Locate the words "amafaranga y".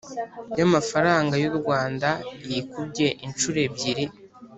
0.67-1.45